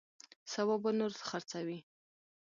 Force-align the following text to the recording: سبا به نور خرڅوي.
سبا 0.51 0.75
به 0.83 0.91
نور 0.99 1.11
خرڅوي. 1.29 1.79